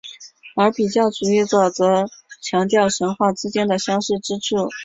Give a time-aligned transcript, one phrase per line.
[0.55, 2.05] 而比较主义者则
[2.41, 4.67] 强调神话之间的相似之处。